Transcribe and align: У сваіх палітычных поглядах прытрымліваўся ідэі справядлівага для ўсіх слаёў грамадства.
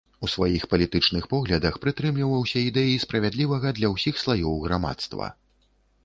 У 0.25 0.27
сваіх 0.35 0.63
палітычных 0.69 1.25
поглядах 1.33 1.75
прытрымліваўся 1.83 2.63
ідэі 2.69 2.95
справядлівага 3.03 3.73
для 3.81 3.87
ўсіх 3.95 4.15
слаёў 4.23 4.57
грамадства. 4.65 5.29